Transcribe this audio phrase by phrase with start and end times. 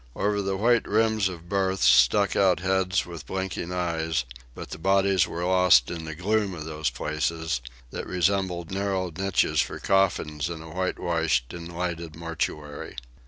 [0.15, 5.27] Over the white rims of berths stuck out heads with blinking eyes; but the bodies
[5.27, 10.63] were lost in the gloom of those places, that resembled narrow niches for coffins in
[10.63, 12.95] a whitewashed and lighted mortuary.